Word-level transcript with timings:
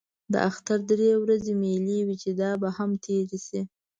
د 0.31 0.33
اختر 0.49 0.79
درې 0.89 1.09
ورځې 1.23 1.51
مېلې 1.61 1.99
وې 2.05 2.15
چې 2.21 2.29
دا 2.41 2.51
به 2.61 2.69
هم 2.77 2.91
تېرې 3.05 3.39
شي. 3.47 3.61